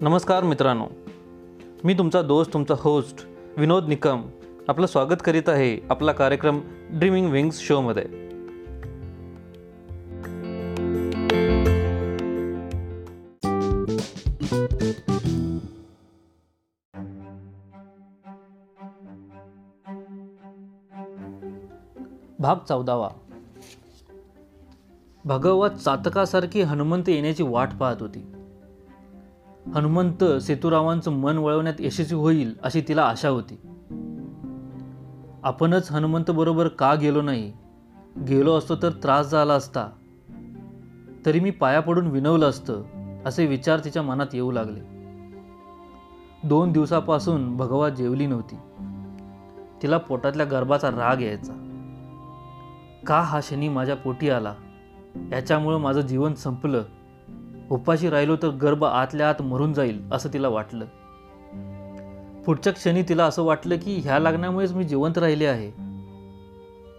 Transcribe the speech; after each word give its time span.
नमस्कार 0.00 0.44
मित्रांनो. 0.44 0.86
मी 1.84 1.94
तुमचा 1.94 2.20
दोस्त 2.22 2.52
तुमचा 2.52 2.74
होस्ट 2.78 3.24
विनोद 3.56 3.88
निकम 3.88 4.22
आपलं 4.68 4.86
स्वागत 4.86 5.22
करीत 5.24 5.48
आहे 5.48 5.78
आपला 5.90 6.12
कार्यक्रम 6.12 6.60
ड्रीमिंग 6.90 7.30
विंग्स 7.30 7.58
शोमध्ये 7.58 8.04
भाग 22.38 22.56
चौदावा. 22.68 23.08
भगवत 25.24 25.70
चातकासारखी 25.70 26.62
हनुमंत 26.62 27.08
येण्याची 27.08 27.42
वाट 27.42 27.68
पाहत 27.80 27.96
होती. 28.00 28.32
हनुमंत 29.74 30.24
सेतुरावांचं 30.24 31.12
मन 31.12 31.38
वळवण्यात 31.38 31.80
यशस्वी 31.80 32.18
होईल 32.18 32.54
अशी 32.62 32.80
तिला 32.80 33.02
आशा 33.02 33.28
होती. 33.28 33.60
आपणच 35.42 35.92
हनुमंत 35.92 36.30
बरोबर 36.30 36.68
का 36.68 36.94
गेलो 36.94 37.22
नाही? 37.22 37.52
गेलो 38.28 38.56
असतो 38.56 38.76
तर 38.76 38.90
त्रास 38.90 39.30
झाला 39.30 39.54
असता. 39.54 39.88
तरी 41.26 41.40
मी 41.40 41.50
पाया 41.50 41.80
पडून 41.80 42.06
विनवलं 42.06 42.48
असतं 42.48 42.82
असे 43.26 43.46
विचार 43.46 43.78
तिच्या 43.78 44.02
मनात 44.02 44.26
येऊ 44.32 44.50
लागले. 44.50 44.80
दोन 46.44 46.72
दिवसापासून 46.72 47.56
भगवा 47.56 47.88
जेवली 47.88 48.26
नव्हती. 48.26 48.56
तिला 49.82 49.98
पोटातल्या 49.98 50.46
गर्भाचा 50.46 50.90
राग 50.90 51.20
यायचा. 51.20 51.52
का 53.06 53.20
हा 53.20 53.40
शनी 53.42 53.68
माझ्या 53.68 53.96
पोटी 53.96 54.30
आला? 54.30 54.54
याच्यामुळं 55.32 55.78
माझं 55.78 56.00
जीवन 56.00 56.34
संपलं. 56.34 56.82
उपाशी 57.70 58.10
राहिलो 58.10 58.36
तर 58.36 58.48
गर्भ 58.48 58.84
आतल्या 58.84 59.28
आत 59.28 59.42
मरून 59.42 59.72
जाईल 59.72 60.08
असं 60.12 60.28
तिला 60.32 60.48
वाटलं. 60.48 60.84
पुढच्या 62.44 62.72
क्षणी 62.72 63.02
तिला 63.02 63.24
असं 63.24 63.42
वाटलं 63.42 63.76
की 63.76 64.00
ह्या 64.00 64.18
लागण्यामुळेच 64.18 64.72
मी 64.72 64.84
जिवंत 64.84 65.18
राहिले 65.18 65.46
आहे. 65.46 65.72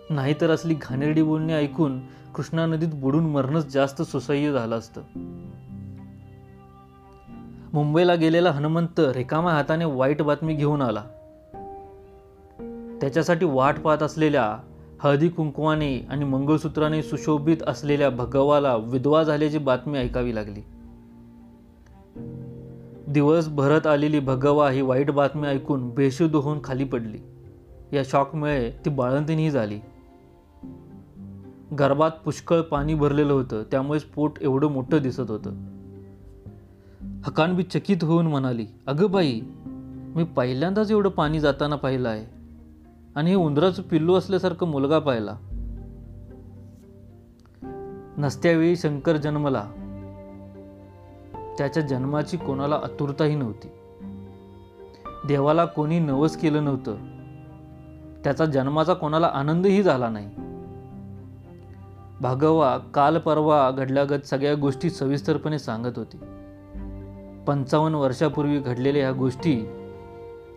नाहीतर 0.09 0.49
असली 0.49 0.73
घाणेरडी 0.73 1.21
बोलणे 1.21 1.53
ऐकून 1.53 1.99
कृष्णा 2.35 2.65
नदीत 2.65 2.87
बुडून 2.93 3.23
मरणंच 3.23 3.73
जास्त 3.73 4.01
सुसह्य 4.01 4.51
झालं 4.51 4.75
असतं. 4.75 5.01
मुंबईला 7.73 8.15
गेलेला 8.15 8.51
हनुमंत 8.51 8.99
रिकाम्या 8.99 9.53
हाताने 9.53 9.85
वाईट 9.85 10.21
बातमी 10.21 10.53
घेऊन 10.53 10.81
आला. 10.81 11.03
त्याच्यासाठी 13.01 13.45
वाट 13.45 13.79
पाहत 13.79 14.03
असलेल्या 14.03 14.57
हळदी 15.03 15.29
कुंकवाने 15.29 15.99
आणि 15.99 16.25
मंगळसूत्राने 16.25 17.03
सुशोभित 17.03 17.57
असलेल्या 17.67 18.09
भगवाला 18.09 18.75
विधवा 18.75 19.23
झाल्याची 19.23 19.57
बातमी 19.57 19.97
ऐकावी 19.97 20.35
लागली. 20.35 20.61
दिवस 23.07 23.47
भरत 23.47 23.87
आलेली 23.87 24.19
भगवा 24.19 24.69
ही 24.69 24.81
वाईट 24.81 25.11
बातमी 25.11 25.47
ऐकून 25.47 25.89
बेशुद्ध 25.89 26.35
होऊन 26.35 26.59
खाली 26.63 26.83
पडली. 26.83 27.17
या 27.97 28.03
शॉकमुळे 28.05 28.71
ती 28.71 28.89
बाळंतीनही 28.89 29.51
झाली. 29.51 29.79
गर्भात 31.79 32.11
पुष्कळ 32.25 32.61
पाणी 32.61 32.93
भरलेलं 32.93 33.33
होतं 33.33 33.63
त्यामुळेच 33.63 34.03
पोट 34.03 34.33
एवढं 34.41 34.67
मोठं 34.67 34.97
दिसत 34.97 35.31
होतं. 35.31 35.51
हकानबी 37.23 37.63
चकित 37.63 38.03
होऊन 38.03 38.27
म्हणाली 38.27 38.65
अगं 38.87 39.11
बाई 39.11 39.41
मी 40.15 40.23
पहिल्यांदाच 40.23 40.91
एवढं 40.91 41.09
पाणी 41.09 41.39
जाताना 41.39 41.75
पाहिलं 41.75 42.09
आहे. 42.09 42.38
आणि 43.19 43.29
हे 43.29 43.35
उंदराचं 43.35 43.81
पिल्लू 43.81 44.15
असल्यासारखं 44.15 44.67
मुलगा 44.67 44.99
पाहिला. 44.99 45.37
नसत्यावेळी 48.17 48.75
शंकर 48.75 49.17
जन्मला. 49.17 49.63
त्याच्या 51.57 51.83
जन्माची 51.83 52.37
कोणाला 52.37 52.75
आतुरताही 52.75 53.35
नव्हती. 53.35 53.67
देवाला 55.27 55.65
कोणी 55.65 55.99
नवस 55.99 56.37
केलं 56.37 56.65
नव्हतं. 56.65 56.95
त्याचा 58.23 58.45
जन्माचा 58.45 58.93
कोणाला 58.93 59.31
आनंदही 59.33 59.83
झाला 59.83 60.09
नाही. 60.09 60.29
भागवा 62.21 62.77
काल 62.77 63.17
परवा 63.17 63.71
घडल्यागत 63.71 64.25
सगळ्या 64.25 64.55
गोष्टी 64.55 64.89
सविस्तरपणे 64.89 65.59
सांगत 65.59 65.97
होती. 65.97 66.17
पंचावन्न 67.47 67.97
वर्षापूर्वी 67.97 68.59
घडलेल्या 68.59 69.01
ह्या 69.01 69.11
गोष्टी 69.11 69.65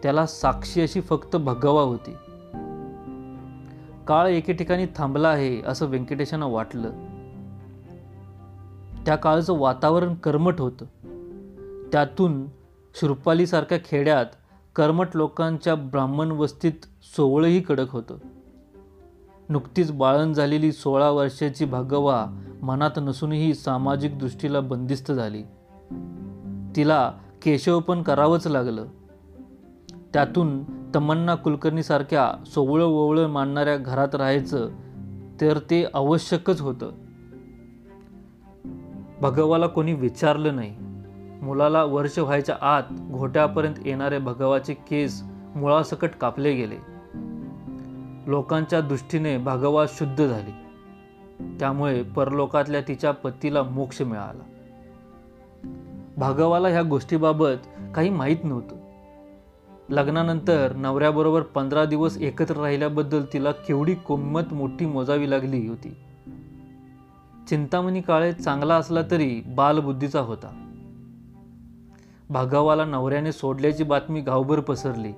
त्याला 0.02 0.26
साक्षी 0.26 0.80
अशी 0.80 1.00
फक्त 1.00 1.36
भगवा 1.36 1.82
होती. 1.82 2.14
काळ 4.08 4.28
एके 4.28 4.52
ठिकाणी 4.52 4.86
थांबला 4.96 5.28
आहे 5.28 5.62
असं 5.66 5.86
व्यंकटेशांना 5.86 6.46
वाटलं. 6.46 6.90
त्या 9.06 9.16
काळचं 9.16 9.58
वातावरण 9.58 10.14
कर्मट 10.14 10.60
होतं. 10.60 10.84
त्यातून 11.92 12.46
शुरपालीसारख्या 12.94 13.78
खेड्यात 13.78 14.26
कर्मट 14.76 15.08
लोकांच्या 15.14 15.74
ब्राह्मण 15.74 16.30
वस्तीत 16.30 16.72
सोवळंही 17.16 17.60
कडक 17.60 17.90
होतं. 17.90 18.16
नुकतीच 19.48 19.92
बाळण 19.92 20.32
झालेली 20.32 20.72
सोळा 20.72 21.10
वर्षाची 21.10 21.64
भागवा 21.64 22.26
मनात 22.62 22.90
नसूनही 22.96 23.54
सामाजिक 23.54 24.18
दृष्टीला 24.18 24.60
बंदिस्त 24.60 25.12
झाली. 25.12 25.42
तिला 26.76 27.12
केशव 27.42 27.80
पण 27.80 28.02
करावंच 28.02 28.46
लागलं. 28.46 28.84
त्यातून 30.14 30.64
तमन्ना 30.94 31.34
कुलकर्णीसारख्या 31.34 32.44
सोवळं 32.46 32.84
ओवळं 32.84 33.26
मांडणाऱ्या 33.26 33.76
घरात 33.76 34.14
राहायचं 34.14 34.68
तर 35.40 35.58
ते 35.58 35.84
आवश्यकच 35.94 36.60
होतं. 36.60 36.90
भगवाला 39.20 39.66
कोणी 39.66 39.92
विचारलं 39.92 40.56
नाही. 40.56 40.76
मुलाला 41.42 41.84
वर्ष 41.84 42.18
व्हायच्या 42.18 42.56
आत 42.60 42.82
घोट्यापर्यंत 43.10 43.74
येणारे 43.86 44.18
भगवाचे 44.18 44.74
केस 44.74 45.22
मुळासकट 45.54 46.10
कापले 46.20 46.54
गेले. 46.54 46.76
लोकांच्या 48.26 48.80
दृष्टीने 48.80 49.38
भगवा 49.38 49.86
शुद्ध 49.88 50.26
झाली. 50.26 50.50
त्यामुळे 51.60 52.02
परलोकातल्या 52.02 52.80
तिच्या 52.80 53.10
पतीला 53.10 53.62
मोक्ष 53.62 54.02
मिळाला. 54.02 54.42
भागवाला 56.16 56.68
ह्या 56.68 56.82
गोष्टीबाबत 56.82 57.66
काही 57.94 58.10
माहीत 58.10 58.36
नव्हतं. 58.44 58.81
लग्नानंतर 59.92 60.72
नवऱ्याबरोबर 60.76 61.42
पंधरा 61.42 61.84
दिवस 61.84 62.16
एकत्र 62.16 62.56
राहिल्याबद्दल 62.56 63.22
तिला 63.32 63.52
केवढी 63.52 63.94
कोमत 63.94 64.52
मोठी 64.52 64.86
मोजावी 64.86 65.30
लागली 65.30 65.68
होती. 65.68 65.96
चिंतामणी 67.48 68.00
काळे 68.00 68.32
चांगला 68.32 68.74
असला 68.74 69.00
तरी 69.10 69.42
बालबुद्धीचा 69.46 70.20
होता. 70.20 70.74
भागवाला 72.30 72.84
नवऱ्याने 72.84 73.32
सोडल्याची 73.32 73.84
बातमी 73.84 74.20
गावभर 74.20 74.60
पसरली. 74.60 75.12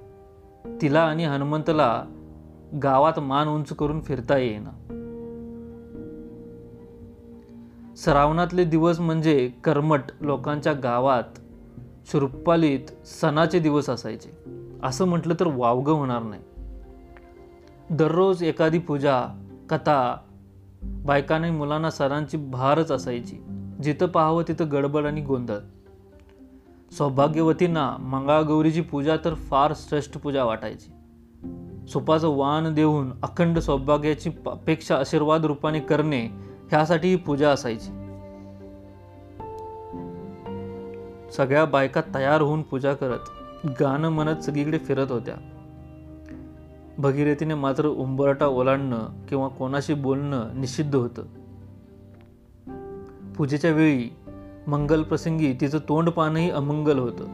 तिला 0.82 1.00
आणि 1.00 1.24
हनुमंतला 1.24 2.04
गावात 2.82 3.18
मान 3.18 3.48
उंच 3.48 3.68
करून 3.68 4.00
फिरता 4.00 4.36
येईना. 4.36 4.70
श्रावणातले 7.96 8.64
दिवस 8.64 9.00
म्हणजे 9.00 9.52
कर्मट 9.64 10.02
लोकांच्या 10.20 10.72
गावात 10.72 11.38
शुरुपालीत 12.06 13.06
सणाचे 13.06 13.58
दिवस 13.58 13.90
असायचे. 13.90 14.44
असं 14.84 15.04
म्हटलं 15.04 15.34
तर 15.40 15.46
वावगं 15.46 15.92
होणार 15.92 16.22
नाही. 16.22 16.42
दररोज 17.90 18.42
एखादी 18.42 18.78
पूजा 18.78 19.26
कथा 19.70 20.16
बायकाने 20.82 21.50
मुलांना 21.50 21.90
सरांची 21.90 22.36
भारच 22.36 22.90
असायची. 22.90 23.36
जिथं 23.82 24.06
पाहावं 24.06 24.42
तिथं 24.48 24.72
गडबड 24.72 25.06
आणि 25.06 25.20
गोंधळ. 25.20 25.56
सौभाग्यवतींना 26.92 27.96
मंगळागौरीची 28.00 28.80
पूजा 28.80 29.16
तर 29.24 29.34
फार 29.34 29.72
श्रेष्ठ 29.76 30.18
पूजा 30.18 30.44
वाटायची. 30.44 30.92
सुपाचं 31.88 32.28
वाण 32.28 32.74
देऊन 32.74 33.12
अखंड 33.22 33.58
सौभाग्याची 33.58 34.30
अपेक्षा 34.46 34.96
आशीर्वाद 34.96 35.44
रूपाने 35.44 35.80
करणे 35.80 36.26
ह्यासाठी 36.70 37.08
ही 37.08 37.16
पूजा 37.16 37.50
असायची. 37.50 37.90
सगळ्या 41.32 41.64
बायका 41.64 42.00
तयार 42.14 42.40
होऊन 42.40 42.62
पूजा 42.62 42.94
करत 42.94 43.33
गाणं 43.64 44.08
म्हणत 44.08 44.36
सगळीकडे 44.36 44.78
फिरत 44.78 45.10
होत्या. 45.10 45.34
भगीरथीने 46.98 47.54
मात्र 47.54 47.86
उंबरटा 47.86 48.46
ओलांडणं 48.46 49.26
किंवा 49.28 49.48
कोणाशी 49.48 49.94
बोलणं 49.94 50.48
निषिद्ध 50.54 50.96
होतं. 50.96 51.22
पूजेच्या 53.32 53.72
वेळी 53.72 54.16
मंगल 54.66 55.02
प्रसंगी 55.02 55.52
तिचं 55.52 55.78
तोंड 55.78 56.10
पाहणंही 56.10 56.50
अमंगल 56.50 56.98
होतं. 56.98 57.24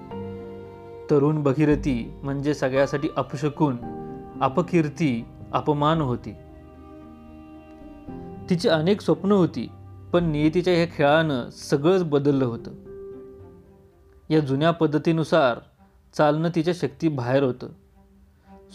तरुण 1.11 1.43
भगीरथी 1.43 2.15
म्हणजे 2.23 2.55
सगळ्यासाठी 2.55 3.09
अपशकून 3.17 3.77
अपकीर्ती 4.41 5.25
अपमान 5.53 6.01
होती. 6.01 6.33
तिची 8.51 8.69
अनेक 8.69 9.01
स्वप्न 9.01 9.33
होती 9.33 9.71
पण 10.13 10.25
नियतीच्या 10.25 10.75
ह्या 10.75 10.87
खेळानं 10.87 11.51
सगळंच 11.51 12.05
बदललं 12.05 12.45
होतं. 12.45 12.71
या 14.31 14.41
जुन्या 14.41 14.71
पद्धतीनुसार 14.71 15.59
चालणं 16.13 16.49
तिच्या 16.55 16.75
शक्ती 16.77 17.09
बाहेर 17.09 17.43
होतं. 17.43 17.67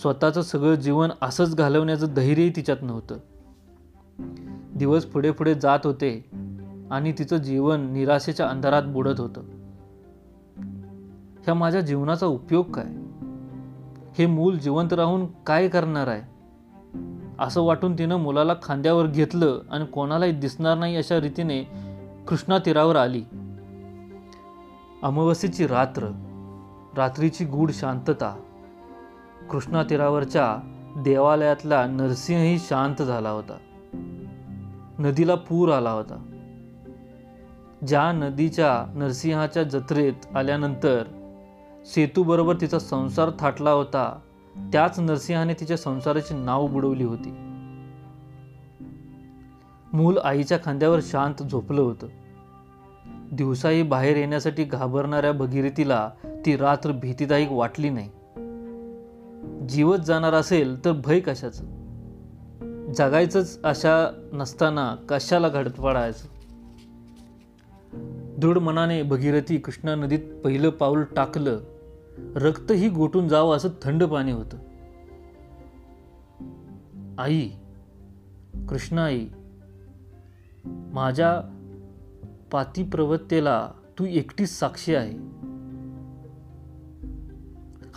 स्वतःचं 0.02 0.42
सगळं 0.42 0.76
जीवन 0.76 1.10
असंच 1.22 1.56
घालवण्याचं 1.56 2.08
धैर्यही 2.08 2.50
तिच्यात 2.56 2.78
नव्हतं. 2.82 3.18
दिवस 4.76 5.06
पुढे 5.06 5.32
पुढे 5.32 5.56
जात 5.56 5.80
होते 5.84 6.30
आणि 6.92 7.12
तिचं 7.12 7.38
जीवन 7.38 7.92
निराशेच्या 7.94 8.50
अंधारात 8.50 8.84
बुडत 8.84 9.20
होतं. 9.20 9.42
ह्या 11.44 11.54
माझ्या 11.54 11.82
जीवनाचा 11.82 12.26
उपयोग 12.26 12.72
काय? 12.72 12.86
हे 14.18 14.26
मूल 14.26 14.58
जिवंत 14.58 14.94
राहून 14.94 15.26
काय 15.26 15.68
करणार 15.68 16.08
आहे? 16.08 16.22
असं 17.40 17.62
वाटून 17.62 17.94
तिनं 17.94 18.16
मुलाला 18.16 18.54
खांद्यावर 18.64 19.08
घेतलं 19.08 19.60
आणि 19.72 19.86
कोणालाही 19.86 20.32
दिसणार 20.32 20.78
नाही 20.78 20.96
अशा 20.96 21.20
रीतीने 21.20 21.64
कृष्णा 22.28 22.58
तीरावर 22.58 22.96
आली. 22.96 23.24
अमावस्येची 25.04 25.68
रात्र. 25.68 26.25
रात्रीची 26.98 27.46
गूढ 27.46 27.72
शांतता. 27.74 28.38
कृष्णा 29.52 29.84
तीरावरच्या 29.84 30.58
देवालयातला 30.98 31.88
नरसिंहही 31.88 32.60
शांत 32.60 33.02
झाला 33.02 33.30
होता. 33.30 33.58
नदीला 35.00 35.36
पूर 35.36 35.72
आला 35.72 35.92
होता. 35.92 36.26
ज्या 37.88 38.12
नदीच्या 38.12 38.94
नरसिंहाच्या 38.96 39.64
जत्रेत 39.64 40.38
आल्यानंतर 40.38 41.04
सेतूबरोबर 41.86 42.56
तिचा 42.62 42.80
संसार 42.80 43.30
थाटला 43.40 43.72
होता 43.72 44.20
त्याच 44.58 45.00
नरसिंहाने 45.00 45.54
तिच्या 45.54 45.78
संसाराची 45.78 46.34
नाव 46.34 46.68
बुडवली 46.68 47.04
होती. 47.04 47.32
मूल 49.94 50.18
आईच्या 50.18 50.58
खांद्यावर 50.66 51.00
शांत 51.02 51.44
झोपलं 51.44 51.82
होतं. 51.82 52.08
दिवसाही 53.36 53.84
बाहेर 53.84 54.18
येण्यासाठी 54.18 54.64
घाबरणाऱ्या 54.64 55.32
भगीरथीला 55.32 56.10
ती 56.46 56.58
रात्र 56.58 56.92
भीतीदायक 56.92 57.52
वाटली 57.52 57.90
नाही. 57.90 58.10
जीवत 59.70 59.98
जाणार 59.98 60.34
असेल 60.34 60.86
तर 60.86 60.92
भय 60.92 61.20
कशाचं? 61.20 61.64
जगायचंच 62.92 63.62
अशा 63.64 64.30
नसताना 64.34 64.96
कशाला 65.10 65.50
घडत 65.50 65.72
पडायचं 65.72 66.28
दृढ 68.40 68.58
मनाने 68.58 69.04
भगीरथी 69.04 69.58
कृष्णा 69.58 69.96
नदीत 69.96 70.20
पहिलं 70.44 70.70
पाऊल 70.70 71.04
टाकलं 71.16 71.60
रक्तही 72.36 72.90
गोटून 72.90 73.28
जावं 73.28 73.56
असं 73.56 73.70
थंड 73.82 74.04
पाणी 74.04 74.32
होतं. 74.32 74.58
आई 77.18 77.50
कृष्णा 78.70 79.06
आई 79.06 79.28
माझ्या 80.66 81.55
पातिप्रवत्तेला 82.52 83.70
तू 84.00 84.06
एकटीच 84.06 84.60
साक्षी 84.60 84.96
आहे. 84.96 85.14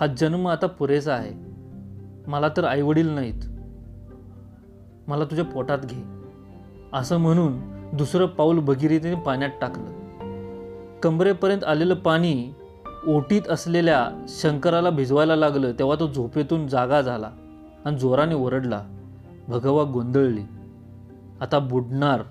हा 0.00 0.06
जन्म 0.18 0.48
आता 0.48 0.66
पुरेसा 0.66 1.14
आहे. 1.14 1.32
मला 2.26 2.48
तर 2.48 2.64
आईवडील 2.64 3.08
नाहीत. 3.08 3.42
मला 5.08 5.24
तुझ्या 5.24 5.44
पोटात 5.44 5.78
घे. 5.78 6.02
असं 6.92 7.16
म्हणून 7.16 7.58
दुसरं 7.96 8.26
पाऊल 8.26 8.58
भगीरथीने 8.58 9.14
पाण्यात 9.14 9.50
टाकलं. 9.60 9.98
कमरेपर्यंत 11.02 11.64
आलेलं 11.64 11.94
पाणी 11.94 12.54
ओटीत 13.06 13.42
असलेल्या 13.48 14.24
शंकराला 14.28 14.90
भिजवायला 14.90 15.36
लागलं 15.36 15.72
तेव्हा 15.72 15.96
तो 16.00 16.12
झोपेतून 16.12 16.68
जागा 16.68 17.00
झाला 17.00 17.30
आणि 17.84 17.98
जोराने 17.98 18.34
ओरडला. 18.34 18.84
भगवा 19.48 19.84
गोंधळली. 19.92 20.42
आता 21.40 21.58
बुडणार 21.58 22.22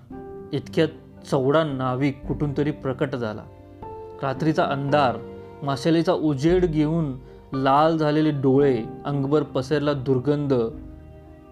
इतक्यात 0.53 0.87
चौडा 1.31 1.63
नाविक 1.63 2.21
कुठून 2.27 2.53
तरी 2.57 2.71
प्रकट 2.71 3.15
झाला. 3.15 3.43
रात्रीचा 4.23 4.65
अंधार 4.65 5.17
माशालीचा 5.63 6.13
उजेड 6.13 6.65
घेऊन 6.65 7.17
लाल 7.53 7.97
झालेले 7.97 8.31
डोळे 8.31 8.83
अंगभर 9.05 9.43
पसरला 9.43 9.93
दुर्गंध 9.93 10.53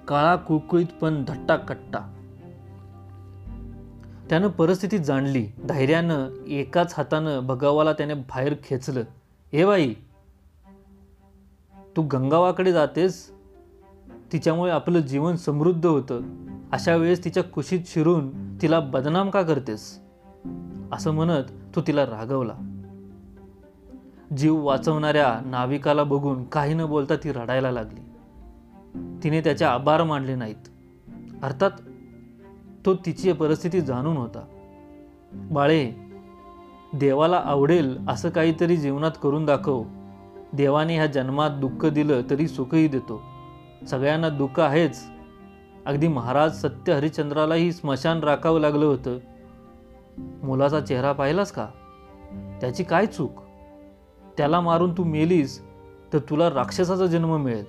काळा 0.08 0.36
कुळकुळीत 0.36 0.86
पण 1.02 1.24
धट्टा 1.28 1.56
कट्टा. 1.56 2.12
त्यानं 4.30 4.48
परिस्थिती 4.48 4.98
जाणली. 4.98 5.48
धैर्यानं 5.70 6.30
एकाच 6.48 6.94
हातानं 6.98 7.40
भगवाला 7.40 7.94
त्याने 7.94 8.14
बाहेर 8.14 8.54
खेचलं. 8.64 9.04
हे 9.54 9.66
बाई 9.66 9.94
तू 11.98 12.02
गंगावाकडे 12.02 12.72
जातेस? 12.72 13.32
तिच्यामुळे 14.34 14.72
आपलं 14.72 15.00
जीवन 15.00 15.36
समृद्ध 15.36 15.86
होतं. 15.86 16.22
अशा 16.72 16.96
वेळेस 16.96 17.24
तिच्या 17.24 17.44
कुशीत 17.44 17.80
शिरून 17.86 18.56
तिला 18.62 18.80
बदनाम 18.80 19.30
का 19.30 19.42
करतेस? 19.42 20.00
असं 20.92 21.12
म्हणत 21.12 21.44
तो 21.76 21.82
तिला 21.82 22.06
रागवला. 22.06 22.54
जीव 24.38 24.66
वाचवणाऱ्या 24.66 25.40
नाविकाला 25.46 26.04
बघून 26.04 26.44
काही 26.44 26.74
न 26.74 26.86
बोलता 26.86 27.16
ती 27.16 27.32
रडायला 27.32 27.72
लागली. 27.72 28.02
तिने 29.24 29.42
त्याचे 29.42 29.66
आभार 29.66 30.04
मानले 30.04 30.36
नाहीत. 30.36 30.70
अर्थात 31.44 31.72
तो 32.86 32.94
तिची 32.94 33.34
परिस्थिती 33.34 33.82
जाणून 33.82 34.18
होता. 34.18 34.46
बाळे 35.34 35.92
देवाला 36.94 37.42
आवडेल 37.46 37.98
असं 38.08 38.30
काहीतरी 38.30 38.78
जीवनात 38.78 39.12
करून 39.24 39.46
दाखव. 39.46 39.84
देवाने 40.54 40.96
ह्या 40.96 41.06
जन्मात 41.06 41.50
दुःख 41.50 41.86
दिलं 41.86 42.22
तरी 42.30 42.48
सुखही 42.48 42.88
देतो. 42.88 43.22
सगळ्यांना 43.88 44.30
दुःख 44.30 44.60
आहेच 44.60 45.15
अगदी 45.86 46.08
महाराज 46.08 46.62
सत्य 46.62 46.94
हरिश्चंद्रालाही 46.94 47.72
स्मशान 47.72 48.20
राखावं 48.20 48.60
लागलं 48.60 48.86
होतं. 48.86 49.18
मुलाचा 50.44 50.80
चेहरा 50.80 51.12
पाहिलास 51.12 51.52
का? 51.52 51.68
त्याची 52.62 52.84
काय 52.84 53.06
चूक? 53.06 53.32
त्याला 54.38 54.62
मारून 54.62 54.98
तू 54.98 55.04
मेलीस 55.04 55.62
तर 56.14 56.20
तुला 56.20 56.50
राक्षसाचा 56.50 57.06
जन्म 57.06 57.38
मिळेल 57.38 57.66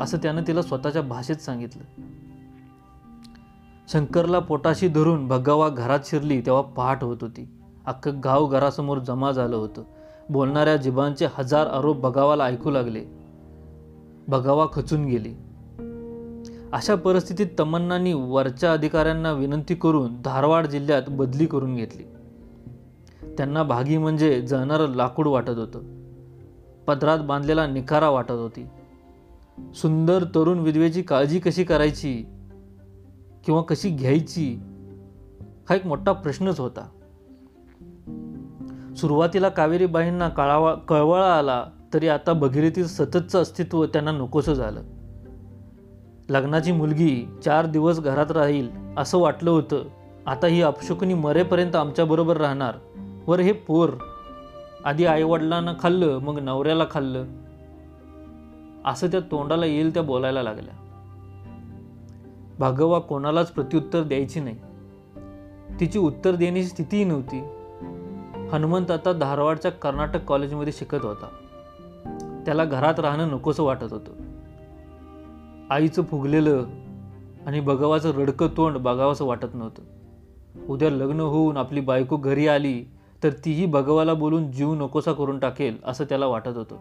असं 0.00 0.18
त्यानं 0.18 0.42
तिला 0.46 0.62
स्वतःच्या 0.62 1.02
भाषेत 1.02 1.36
सांगितलं. 1.36 2.02
शंकरला 3.88 4.38
पोटाशी 4.38 4.88
धरून 4.88 5.28
भगावा 5.28 5.68
घरात 5.68 6.00
शिरली 6.04 6.40
तेव्हा 6.40 6.62
पहाट 6.62 7.04
होत 7.04 7.18
होती. 7.20 7.50
अख्खं 7.86 8.20
गाव 8.24 8.46
घरासमोर 8.46 8.98
जमा 8.98 9.32
झालं 9.32 9.56
होतं. 9.56 9.82
बोलणाऱ्या 10.30 10.76
जिबांचे 10.76 11.26
हजार 11.34 11.66
आरोप 11.66 11.96
भगावाला 11.96 12.44
ऐकू 12.44 12.70
लागले. 12.70 13.04
भगावा 14.28 14.66
खचून 14.72 15.04
गेली. 15.04 15.34
अशा 16.72 16.94
परिस्थितीत 16.94 17.46
तमन्नांनी 17.58 18.12
वरच्या 18.12 18.72
अधिकाऱ्यांना 18.72 19.32
विनंती 19.32 19.74
करून 19.74 20.22
धारवाड 20.24 20.66
जिल्ह्यात 20.66 21.02
बदली 21.08 21.46
करून 21.46 21.76
घेतली. 21.76 22.02
त्यांना 23.38 23.62
भागी 23.62 23.98
म्हणजे 23.98 24.42
जळणारं 24.42 24.88
लाकूड 24.94 25.28
वाटत 25.28 25.58
होतं. 25.58 25.80
पदरात 26.86 27.18
बांधलेला 27.18 27.66
निखारा 27.66 28.10
वाटत 28.10 28.30
होती. 28.30 28.66
सुंदर 29.74 30.24
तरुण 30.24 30.58
विधवेची 30.58 31.02
काळजी 31.02 31.38
कशी 31.38 31.64
करायची 31.64 32.26
किंवा 33.44 33.62
कशी 33.62 33.90
घ्यायची 33.90 34.60
हा 35.68 35.74
एक 35.74 35.86
मोठा 35.86 36.12
प्रश्नच 36.12 36.60
होता. 36.60 36.88
सुरुवातीला 38.96 39.48
कावेरीबाईंना 39.48 40.28
कळावा 40.28 40.74
कळवळा 40.74 41.38
आला 41.38 41.64
तरी 41.94 42.08
आता 42.08 42.32
भगीरथी 42.32 42.84
सततचं 42.84 43.42
अस्तित्व 43.42 43.86
त्यांना 43.86 44.12
नकोसं 44.12 44.54
झालं. 44.54 44.82
लग्नाची 46.32 46.72
मुलगी 46.72 47.28
चार 47.44 47.66
दिवस 47.66 48.00
घरात 48.00 48.30
राहील 48.30 48.68
असं 48.96 49.18
वाटलं 49.18 49.50
होतं. 49.50 49.84
आता 50.26 50.46
ही 50.46 50.62
अपशकुनी 50.62 51.14
मरेपर्यंत 51.14 51.76
आमच्याबरोबर 51.76 52.36
राहणार. 52.36 52.74
वर 53.26 53.40
हे 53.40 53.52
पोर. 53.52 53.90
आधी 54.84 55.06
आईवडिलांना 55.06 55.72
खाल्लं 55.80 56.18
मग 56.18 56.38
नवऱ्याला 56.38 56.84
खाल्लं. 56.90 57.24
असं 58.84 59.06
त्या 59.06 59.20
तोंडाला 59.20 59.66
येईल 59.66 59.94
त्या 59.94 60.02
बोलायला 60.02 60.42
लागल्या. 60.42 60.74
भागवा 62.58 62.98
कोणालाच 62.98 63.52
प्रत्युत्तर 63.52 64.02
द्यायची 64.02 64.40
नाही. 64.40 64.56
तिची 65.80 65.98
उत्तर 65.98 66.34
देण्याची 66.34 66.68
स्थितीही 66.68 67.04
नव्हती. 67.04 67.40
हनुमंत 68.52 68.90
आता 68.90 69.12
धारवाडच्या 69.12 69.70
कर्नाटक 69.70 70.24
कॉलेजमध्ये 70.24 70.72
शिकत 70.72 70.98
होता. 71.02 71.26
त्याला 72.46 72.64
घरात 72.64 73.00
राहणं 73.00 73.28
नकोसं 73.28 73.62
वाटत 73.62 73.92
होतं. 73.92 74.31
आईचं 75.72 76.02
फुगलेलं 76.02 76.64
आणि 77.46 77.60
भगवाचं 77.60 78.12
रडकं 78.12 78.46
तोंड 78.56 78.76
बघावंसं 78.76 79.24
वाटत 79.24 79.54
नव्हतं. 79.54 79.82
उद्या 80.68 80.90
लग्न 80.90 81.20
होऊन 81.20 81.56
आपली 81.56 81.80
बायको 81.80 82.16
घरी 82.16 82.48
आली 82.48 82.84
तर 83.22 83.30
तीही 83.44 83.66
भगवाला 83.66 84.14
बोलून 84.14 84.52
जीव 84.52 84.74
नकोसा 84.74 85.12
करून 85.12 85.38
टाकेल 85.38 85.76
असं 85.84 86.04
त्याला 86.04 86.26
वाटत 86.26 86.56
होतं. 86.56 86.76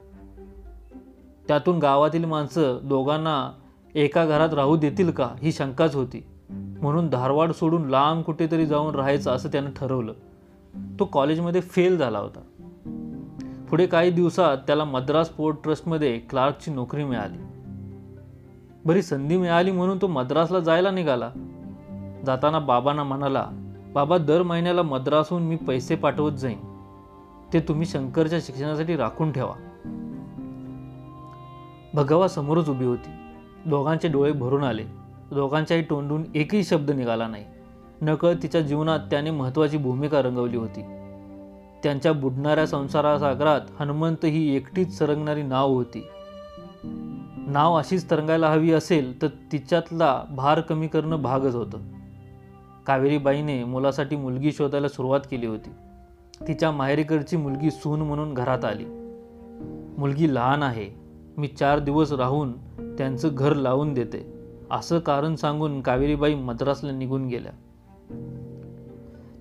त्यातून 1.48 1.79
गावातील 1.79 2.25
माणसं 2.25 2.79
दोघांना 2.83 3.51
एका 3.95 4.25
घरात 4.25 4.53
राहू 4.53 4.77
देतील 4.77 5.12
का 5.12 5.29
ही 5.41 5.51
शंकाच 5.51 5.95
होती. 5.95 6.25
म्हणून 6.50 7.10
धारवाड 7.10 7.51
सोडून 7.51 7.89
लांब 7.89 8.24
कुठेतरी 8.24 8.65
जाऊन 8.65 8.95
राहायचं 8.95 9.31
असं 9.31 9.50
त्यानं 9.50 9.69
ठरवलं. 9.69 10.13
तो 11.00 11.05
कॉलेजमध्ये 11.05 11.62
फेल 11.62 11.98
झाला 11.98 12.19
होता. 12.19 12.39
पुढे 13.69 13.86
काही 13.86 14.12
दिवसात 14.12 14.57
त्याला 14.57 14.83
मद्रास 14.83 15.29
पोर्ट 15.29 15.57
ट्रस्टमध्ये 15.63 16.19
क्लार्कची 16.19 16.71
नोकरी 16.71 17.03
मिळाली. 17.03 17.38
बरी 18.85 19.01
संधी 19.01 19.38
मिळाली 19.38 19.71
म्हणून 19.71 19.97
तो 20.01 20.07
मद्रासला 20.07 20.59
जायला 20.59 20.91
निघाला. 20.91 21.29
जाताना 22.25 22.59
बाबांना 22.59 23.03
म्हणाला 23.03 23.47
बाबा 23.93 24.17
दर 24.17 24.43
महिन्याला 24.43 24.81
मद्रासहून 24.81 25.43
मी 25.43 25.55
पैसे 25.55 25.95
पाठवत 25.95 26.31
जाईन. 26.31 26.57
ते 27.53 27.59
तुम्ही 27.59 27.85
शंकरच्या 27.85 28.39
शिक्षणासाठी 28.41 28.95
राखून 28.95 29.31
ठेवा. 29.31 29.53
भगवा 31.93 32.27
समोरच 32.27 32.69
उभी 32.69 32.85
होती. 32.85 33.09
दोघांचे 33.65 34.07
डोळे 34.07 34.31
भरून 34.31 34.63
आले. 34.63 34.83
दोघांच्याही 35.31 35.83
तोंडून 35.83 36.23
एकही 36.35 36.63
शब्द 36.63 36.91
निघाला 36.91 37.27
नाही. 37.27 37.45
नकळत 38.01 38.35
तिच्या 38.43 38.61
जीवनात 38.61 39.00
त्याने 39.00 39.31
महत्त्वाची 39.31 39.77
भूमिका 39.77 40.21
रंगवली 40.21 40.57
होती. 40.57 40.81
त्यांच्या 41.83 42.13
बुडणाऱ्या 42.13 42.67
संसारासागरात 42.67 43.61
हनुमंत 43.79 44.25
ही 44.25 44.55
एकटीच 44.55 44.97
सरंगणारी 44.97 45.43
नाव 45.43 45.73
होती. 45.73 46.07
नाव 47.51 47.75
अशीच 47.75 48.12
तरंगायला 48.12 48.50
हवी 48.50 48.72
असेल 48.72 49.22
तर 49.22 49.27
तिच्यातला 49.27 50.24
भार 50.36 50.62
कमी 50.62 50.88
करणं 50.88 51.22
भागच 51.22 51.55
होतं. 51.55 51.77
कावेरीबाईने 52.88 53.63
मुलासाठी 53.63 54.15
मुलगी 54.15 54.51
शोधायला 54.51 54.88
सुरुवात 54.88 55.20
केली 55.31 55.46
होती. 55.46 55.70
तिच्या 56.48 56.72
माहेरीकडची 56.72 57.38
मुलगी 57.38 57.72
सून 57.72 58.01
म्हणून 58.01 58.34
घरात 58.34 58.65
आली. 58.65 58.86
मुलगी 59.98 60.36
लहान 60.36 60.63
आहे. 60.63 60.89
मी 61.38 61.48
चार 61.48 61.79
दिवस 61.79 62.12
राहून 62.12 62.53
त्यांचं 62.96 63.29
घर 63.31 63.53
लावून 63.53 63.93
देते. 63.93 64.34
असं 64.72 65.00
कारण 65.00 65.36
सांगून 65.36 65.81
कावेरीबाई 65.81 66.36
मद्रासला 66.36 66.91
निघून 66.91 67.27
गेल्या. 67.27 67.51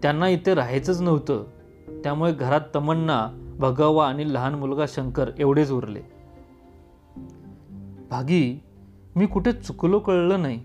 त्यांना 0.02 0.28
इथे 0.28 0.54
राहायचंच 0.54 1.00
नव्हतं. 1.00 1.44
त्यामुळे 2.04 2.32
घरात 2.32 2.60
तमन्ना 2.74 3.28
भगवा 3.58 4.08
आणि 4.08 4.34
लहान 4.34 4.54
मुलगा 4.54 4.84
शंकर 4.88 5.30
एवढेच 5.38 5.72
उरले. 5.72 6.00
भागी 8.10 8.62
मी 9.16 9.26
कुठे 9.26 9.52
चुकलो 9.52 9.98
कळलं 9.98 10.42
नाही. 10.42 10.60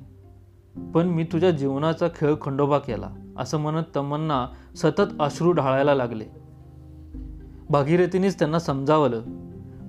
पण 0.93 1.07
मी 1.07 1.23
तुझ्या 1.23 1.51
जीवनाचा 1.51 2.07
खेळ 2.07 2.35
खंडोबा 2.41 2.77
केला 2.77 3.09
असं 3.37 3.57
म्हणत 3.57 3.83
तमन्ना 3.95 4.47
सतत 4.75 5.13
अश्रू 5.19 5.51
ढाळायला 5.51 5.95
लागले. 5.95 6.25
भागीरथीनेच 7.69 8.39
त्यांना 8.39 8.59
समजावलं 8.59 9.21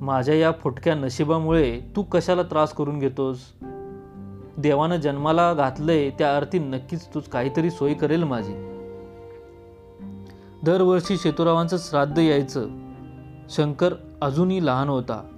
माझ्या 0.01 0.35
या 0.35 0.53
फुटक्या 0.53 0.95
नशिबामुळे 0.95 1.81
तू 1.97 2.03
कशाला 2.03 2.43
त्रास 2.43 2.73
करून 2.73 2.99
घेतोस? 2.99 3.39
देवानं 4.59 4.97
जन्माला 4.97 5.55
घातलंय 5.55 6.11
त्या 6.11 6.37
अर्थी 6.37 6.59
नक्कीच 6.59 7.09
तूच 7.15 7.29
काहीतरी 7.29 7.71
सोय 7.71 7.95
करेल 7.95 8.23
माझी. 8.23 8.55
दरवर्षी 10.63 11.17
शेतुरावांचं 11.17 11.77
श्राद्ध 11.81 12.19
यायचं. 12.19 12.69
शंकर 13.51 13.95
अजूनही 14.23 14.67
लहान 14.67 14.89
होता. 14.89 15.36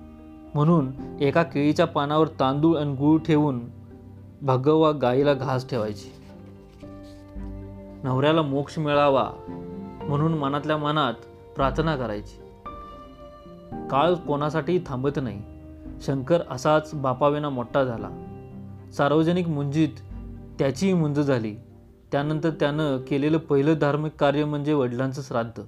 म्हणून 0.58 0.92
एका 1.20 1.42
केळीच्या 1.42 1.86
पानावर 1.86 2.28
तांदूळ 2.28 2.78
आणि 2.78 2.94
गूळ 2.94 3.18
ठेवून 3.18 3.60
भगवा 4.42 4.92
गाईला 4.92 5.34
घास 5.34 5.70
ठेवायची. 5.70 6.12
नवऱ्याला 8.04 8.42
मोक्ष 8.42 8.78
मिळावा 8.78 9.30
म्हणून 10.08 10.38
मनातल्या 10.38 10.76
मनात 10.76 11.14
प्रार्थना 11.56 11.96
करायची. 11.96 12.40
काळ 13.90 14.14
कोणासाठी 14.14 14.78
थांबत 14.86 15.18
नाही. 15.22 15.42
शंकर 16.00 16.40
असाच 16.50 16.90
बापाविना 16.94 17.48
मोठा 17.48 17.84
झाला. 17.84 18.10
सार्वजनिक 18.92 19.48
मुंजीत 19.48 19.94
त्याचीही 20.58 20.92
मुंज 20.92 21.20
झाली. 21.20 21.54
त्यानंतर 22.12 22.50
त्यानं 22.50 22.98
केलेलं 22.98 23.38
पहिलं 23.38 23.74
धार्मिक 23.80 24.12
कार्य 24.12 24.44
म्हणजे 24.44 24.72
वडिलांचं 24.72 25.22
श्राद्ध. 25.22 25.62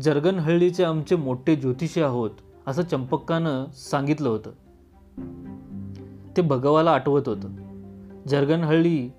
जरगनहळ्ळीचे 0.00 0.84
आमचे 0.84 1.16
मोठे 1.16 1.56
ज्योतिषी 1.56 2.02
आहोत. 2.02 2.30
असं 2.66 2.82
चंपक्कानं 2.82 3.64
सांगितलं 3.72 4.28
होतं. 4.28 4.50
ते 6.36 6.42
भगवाला 6.42 6.90
आठवत 6.90 7.22
होतं. 7.26 7.48
जर्गनहळ्ळी 8.28 9.10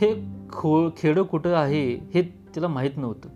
हे 0.00 0.28
खो 0.52 0.88
खेडं 0.96 1.22
कुठं 1.22 1.54
आहे 1.54 1.94
हे 1.94 2.22
त्याला 2.22 2.68
माहीत 2.68 2.90
नव्हतं. 2.96 3.28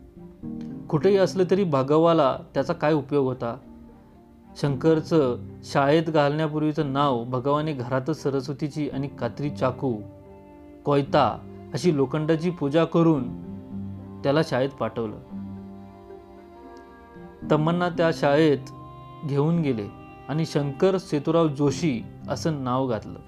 कुठेही 0.86 1.16
असलं 1.16 1.44
तरी 1.50 1.64
भगवाला 1.64 2.38
त्याचा 2.54 2.72
काय 2.72 2.92
उपयोग 2.92 3.26
होता? 3.26 3.56
शंकरचं 4.56 5.36
शाळेत 5.64 6.02
घालण्यापूर्वीचं 6.02 6.92
नाव 6.92 7.24
भगवाने 7.24 7.72
घरातच 7.72 8.22
सरस्वतीची 8.22 8.88
आणि 8.88 9.08
कात्री 9.08 9.50
चाकू 9.50 9.96
कोयता 10.84 11.38
अशी 11.72 11.96
लोखंडाची 11.96 12.50
पूजा 12.50 12.84
करून 12.84 13.42
त्याला 14.22 14.40
शाळेत 14.44 14.70
पाठवलं. 14.70 15.16
तमन्ना 17.50 17.88
त्या 17.88 18.10
शाळेत 18.14 18.58
घेऊन 19.26 19.58
गेले 19.58 19.88
आणि 20.28 20.46
शंकर 20.46 20.96
सेतुराव 20.96 21.48
जोशी 21.48 22.02
असं 22.28 22.64
नाव 22.64 22.86
घातलं. 22.86 23.18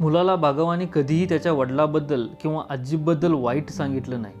मुलाला 0.00 0.36
बागवाने 0.36 0.84
कधीही 0.94 1.28
त्याच्या 1.28 1.52
वडिलाबद्दल 1.52 2.26
किंवा 2.42 2.64
आजीबद्दल 2.70 3.32
वाईट 3.32 3.68
सांगितलं 3.68 4.22
नाही. 4.22 4.34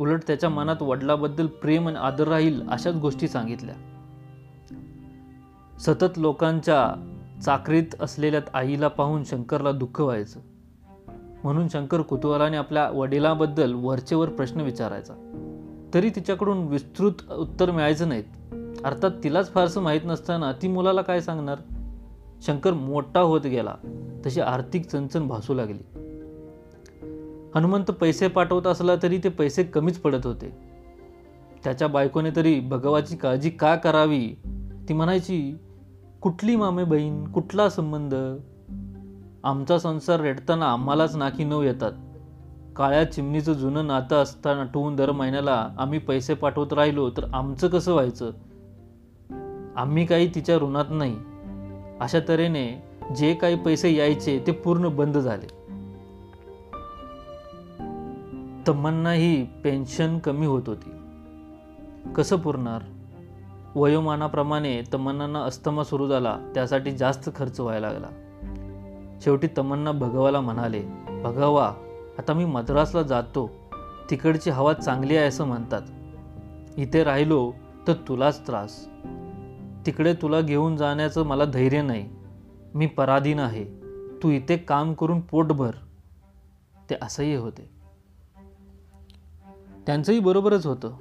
उलट 0.00 0.20
त्याच्या 0.26 0.50
मनात 0.50 0.82
वडिलाबद्दल 0.82 1.46
प्रेम 1.46 1.88
आणि 1.88 1.96
आदर 1.96 2.28
राहील 2.28 2.68
अशाच 2.68 2.94
गोष्टी 2.94 3.28
सांगितल्या. 3.28 3.74
सतत 5.78 6.18
लोकांच्या 6.18 7.10
चाकरीत 7.44 7.84
असलेल्या 8.00 8.40
आईला 8.54 8.88
पाहून 8.88 9.24
शंकरला 9.24 9.72
दुःख 9.72 10.00
व्हायचं. 10.00 10.40
म्हणून 11.44 11.68
शंकर 11.68 12.00
कुतूहलाने 12.00 12.56
आपल्या 12.56 12.90
वडिलाबद्दल 12.90 13.72
वरचेवर 13.72 14.28
प्रश्न 14.28 14.60
विचारायचा. 14.60 15.14
तरी 15.94 16.10
तिच्याकडून 16.10 16.58
विस्तृत 16.58 17.32
उत्तर 17.32 17.70
मिळायचं 17.70 18.08
नाहीत. 18.08 18.24
अर्थात 18.84 19.10
तिलाच 19.24 19.52
फारसं 19.52 19.80
माहीत 19.80 20.00
नसताना 20.04 20.52
ती 20.52 20.68
मुलाला 20.68 21.02
काय 21.02 21.20
सांगणार? 21.20 21.58
शंकर 22.46 22.72
मोठा 22.72 23.20
होत 23.20 23.40
गेला. 23.40 23.74
तशी 24.26 24.40
आर्थिक 24.40 24.86
चणचण 24.86 25.28
भासू 25.28 25.54
लागली. 25.54 25.98
हनुमंत 27.54 27.84
पैसे 27.84 28.28
पाठवत 28.28 28.66
असला 28.66 28.92
तरी 29.02 29.18
ते 29.18 29.28
पैसे 29.28 29.62
कमीच 29.62 29.98
पडत 29.98 30.26
होते. 30.26 30.58
त्याच्या 31.64 31.88
बायकोने 31.88 32.30
तरी 32.36 32.60
भगवाची 32.60 33.16
काळजी 33.16 33.50
का 33.50 33.74
करावी? 33.74 34.28
ती 34.88 34.94
म्हणायची 34.94 35.56
कुठली 36.20 36.56
मामे 36.56 36.84
बहीण? 36.84 37.24
कुठला 37.24 37.68
संबंध? 37.68 38.14
आमचा 39.44 39.78
संसार 39.78 40.20
रेडताना 40.20 40.66
आम्हालाच 40.66 41.16
नाकी 41.16 41.44
नऊ 41.44 41.62
येतात. 41.62 41.92
काळ्या 42.76 43.12
चिमणीचं 43.12 43.52
जुनं 43.52 43.86
नातं 43.86 44.22
असताना 44.22 44.64
नटवून 44.64 44.96
दर 44.96 45.12
महिन्याला 45.12 45.68
आम्ही 45.78 45.98
पैसे 45.98 46.34
पाठवत 46.34 46.72
राहिलो 46.72 47.10
तर 47.10 47.24
आमचं 47.34 47.68
कसं 47.68 47.92
व्हायचं? 47.92 48.30
आम्ही 49.76 50.06
काही 50.06 50.34
तिच्या 50.34 50.56
ऋणात 50.56 50.84
नाही. 50.90 51.16
अशा 52.00 52.18
तऱ्हेने 52.28 52.82
जे 53.16 53.34
काही 53.34 53.56
पैसे 53.56 53.94
यायचे 53.94 54.44
ते 54.46 54.52
पूर्ण 54.52 54.88
बंद 54.88 55.18
झाले. 55.18 55.46
तमन्ना 58.68 59.12
ही 59.12 59.44
पेन्शन 59.44 60.18
कमी 60.18 60.46
होत 60.46 60.62
होती. 60.66 60.90
कसं 62.16 62.36
पुरणार? 62.36 62.82
वयोमानाप्रमाणे 63.74 64.82
तमन्नांना 64.94 65.42
अस्थमा 65.42 65.84
सुरू 65.84 66.08
झाला 66.08 66.38
त्यासाठी 66.54 66.90
जास्त 66.90 67.30
खर्च 67.36 67.60
व्हायला 67.60 67.90
लागला. 67.90 68.06
शेवटी 69.20 69.48
तमन्ना 69.58 69.92
भगवाला 69.92 70.40
म्हणाले 70.40 70.82
भगवा 71.22 71.74
आता 72.18 72.32
मी 72.32 72.44
मद्रासला 72.44 73.02
जातो. 73.02 73.50
तिकडची 74.10 74.50
हवा 74.50 74.72
चांगली 74.72 75.16
आहे 75.16 75.26
असं 75.26 75.44
म्हणतात. 75.44 75.82
इथे 76.76 77.04
राहिलो 77.04 77.52
तर 77.88 77.92
तुलाच 77.92 78.46
त्रास. 78.46 78.88
तिकडे 79.86 80.14
तुला 80.14 80.40
घेऊन 80.40 80.76
जाण्याचं 80.76 81.22
मला 81.22 81.44
धैर्य 81.44 81.82
नाही. 81.82 82.10
मी 82.74 82.86
पराधीन 82.86 83.38
आहे. 83.38 83.64
तू 84.22 84.30
इथे 84.30 84.56
काम 84.56 84.94
करून 84.94 85.20
पोट 85.20 85.46
भर. 85.46 85.70
ते 86.90 86.94
असंही 87.02 87.34
होते. 87.34 87.70
त्यांचंही 89.86 90.18
बरोबरच 90.18 90.66
होतं. 90.66 90.96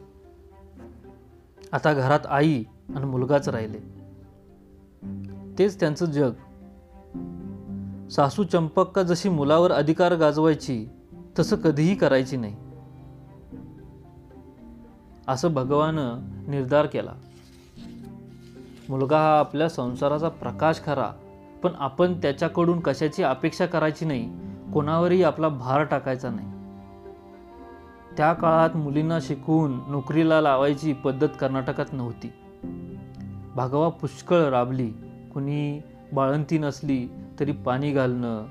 आता 1.71 1.93
घरात 1.93 2.19
आई 2.29 2.63
आणि 2.95 3.05
मुलगाच 3.05 3.49
राहिले. 3.49 3.79
तेच 5.59 5.79
त्यांचं 5.79 6.05
जग. 6.05 6.33
सासू 8.09 8.43
चंपक्का 8.43 9.03
जशी 9.03 9.29
मुलावर 9.29 9.71
अधिकार 9.71 10.15
गाजवायची 10.15 10.87
तसं 11.39 11.55
कधीही 11.55 11.95
करायची 11.95 12.37
नाही. 12.37 12.55
असं 15.27 15.53
भगवानं 15.53 16.19
निर्धार 16.51 16.85
केला. 16.85 17.11
मुलगा 18.89 19.17
हा 19.17 19.39
आपल्या 19.39 19.69
संसाराचा 19.69 20.29
प्रकाश 20.29 20.81
खरा 20.85 21.11
पण 21.63 21.71
आपण 21.77 22.21
त्याच्याकडून 22.21 22.79
कशाची 22.79 23.23
अपेक्षा 23.23 23.65
करायची 23.65 24.05
नाही 24.05 24.29
कोणावरही 24.73 25.23
आपला 25.23 25.49
भार 25.49 25.83
टाकायचा 25.83 26.29
नाही. 26.29 26.47
त्या 28.17 28.33
काळात 28.33 28.75
मुलींना 28.75 29.19
शिकवून 29.21 29.79
नोकरीला 29.87 30.41
लावायची 30.41 30.93
पद्धत 30.93 31.29
कर्नाटकात 31.39 31.85
नव्हती. 31.93 32.33
भागवा 33.55 33.89
पुष्कळ 33.89 34.41
राबली 34.41 34.87
कुणी 35.33 35.81
बाळंती 36.13 36.57
नसली 36.57 37.07
तरी 37.39 37.51
पाणी 37.51 37.91
घालणं 37.91 38.45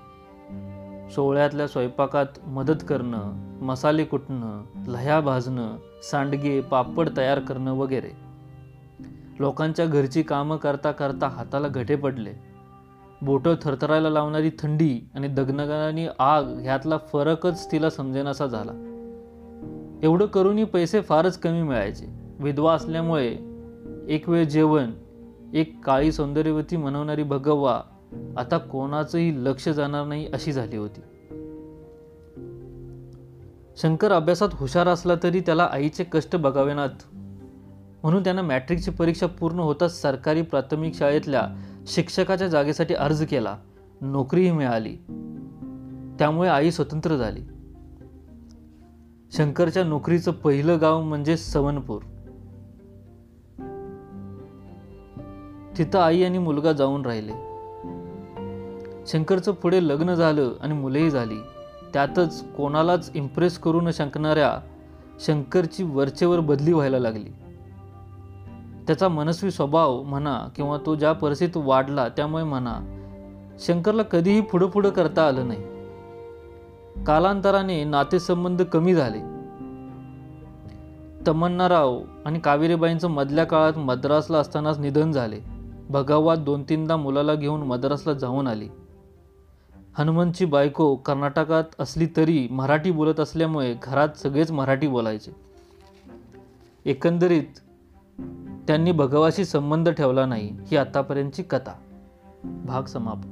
सोहळ्यातल्या 1.10 1.68
स्वयंपाकात 1.68 2.26
मदत 2.46 2.84
करणं 2.88 3.32
मसाले 3.60 4.04
कुटणं 4.04 4.64
लह्या 4.86 5.20
भाजणं 5.20 5.76
सांडगे 6.10 6.60
पापड 6.60 7.08
तयार 7.16 7.40
करणं 7.40 7.72
वगैरे. 7.72 8.10
लोकांच्या 9.40 9.86
घरची 9.86 10.22
कामं 10.22 10.56
करता 10.56 10.92
करता 10.92 11.28
हाताला 11.28 11.68
घटे 11.68 11.96
पडले. 11.96 12.32
बोटं 13.22 13.54
थरथरायला 13.62 14.10
लावणारी 14.10 14.50
थंडी 14.58 15.00
आणि 15.14 15.28
दगनगानी 15.28 16.06
आग 16.18 16.44
ह्यातला 16.44 16.96
फरकच 16.96 17.72
तिला 17.72 17.90
समजेनासा 17.90 18.46
झाला. 18.46 18.72
एवढं 20.02 20.26
करूनही 20.26 20.64
पैसे 20.64 21.00
फारच 21.00 21.38
कमी 21.38 21.62
मिळायचे. 21.62 22.06
विधवा 22.38 22.74
असल्यामुळे 22.74 23.38
एक 24.08 24.28
वेळ 24.28 24.44
जेवण 24.44 24.90
एक 25.54 25.84
काळी 25.84 26.12
सौंदर्यवती 26.12 26.76
म्हणवणारी 26.76 27.22
भगवा 27.22 27.80
आता 28.36 28.58
कोणाचंही 28.58 29.44
लक्ष 29.44 29.68
जाणार 29.68 30.06
नाही 30.06 30.26
अशी 30.32 30.52
झाली 30.52 30.76
होती. 30.76 31.00
शंकर 33.76 34.12
अभ्यासात 34.12 34.48
हुशार 34.52 34.88
असला 34.88 35.14
तरी 35.22 35.40
त्याला 35.40 35.68
आईचे 35.72 36.04
कष्ट 36.04 36.36
बघावेनात 36.36 37.14
म्हणून 38.02 38.24
त्यानं 38.24 38.42
मॅट्रिकची 38.42 38.90
परीक्षा 38.90 39.26
पूर्ण 39.26 39.58
होताच 39.58 40.02
सरकारी 40.02 40.42
प्राथमिक 40.42 40.94
शाळेतल्या 40.94 41.48
शिक्षकाच्या 41.86 42.48
जागेसाठी 42.48 42.94
अर्ज 42.94 43.22
केला. 43.22 43.58
नोकरीही 44.00 44.52
मिळाली. 44.52 44.96
त्यामुळे 46.18 46.48
आई 46.48 46.70
स्वतंत्र 46.70 47.16
झाली. 47.16 47.40
शंकरच्या 49.32 49.84
नोकरीचं 49.84 50.32
पहिलं 50.32 50.80
गाव 50.80 51.02
म्हणजे 51.02 51.36
सवनपूर. 51.36 52.02
तिथं 55.78 55.98
आई 55.98 56.22
आणि 56.22 56.38
मुलगा 56.38 56.72
जाऊन 56.72 57.06
राहिले. 57.06 57.51
शंकरचं 59.06 59.52
पुढे 59.52 59.88
लग्न 59.88 60.14
झालं 60.14 60.50
आणि 60.60 60.74
मुलेही 60.74 61.10
झाली. 61.10 61.36
त्यातच 61.92 62.44
कोणालाच 62.56 63.10
इम्प्रेस 63.14 63.58
करू 63.58 63.80
न 63.80 63.90
शकणाऱ्या 63.90 64.58
शंकरची 65.20 65.82
वरचेवर 65.82 66.40
बदली 66.40 66.72
व्हायला 66.72 66.98
लागली. 66.98 67.30
त्याचा 68.86 69.08
मनस्वी 69.08 69.50
स्वभाव 69.50 70.02
म्हणा 70.02 70.48
किंवा 70.56 70.78
तो 70.86 70.94
ज्या 70.94 71.12
परिस्थितीत 71.12 71.56
वाढला 71.56 72.08
त्यामुळे 72.08 72.44
म्हणा 72.44 72.98
शंकरला 73.58 74.02
कधीही 74.02 74.40
पुढं 74.40 74.66
पुढं 74.66 74.90
करता 74.90 75.26
आलं 75.26 75.48
नाही. 75.48 75.62
कालांतराने 77.04 77.84
नातेसंबंध 77.84 78.62
कमी 78.62 78.94
झाले. 78.94 79.18
तमन्नाराव 81.26 82.00
आणि 82.24 82.38
कावेरीबाईंचं 82.38 83.08
मधल्या 83.08 83.44
काळात 83.44 83.78
मद्रासला 83.78 84.38
असतानाच 84.38 84.78
निधन 84.78 85.12
झाले. 85.12 85.40
भगावात 85.90 86.36
दोन 86.36 86.62
तीनदा 86.62 86.96
मुलाला 86.96 87.34
घेऊन 87.34 87.62
मद्रासला 87.62 88.12
जाऊन 88.12 88.46
आली. 88.46 88.68
हनुमानची 89.98 90.44
बायको 90.44 90.96
कर्नाटकात 90.96 91.64
असली 91.78 92.06
तरी 92.16 92.48
मराठी 92.50 92.90
बोलत 92.90 93.20
असल्यामुळे 93.20 93.74
घरात 93.82 94.08
सगळेच 94.08 94.50
मराठी 94.50 94.88
बोलायचे. 94.88 95.32
एकंदरीत 96.84 97.58
त्यांनी 98.66 98.92
भगवाशी 98.92 99.44
संबंध 99.44 99.88
ठेवला 99.88 100.26
नाही 100.26 100.52
ही 100.66 100.76
आतापर्यंतची 100.76 101.42
कथा. 101.42 101.74
भाग 102.44 102.82
समाप्त. 102.82 103.28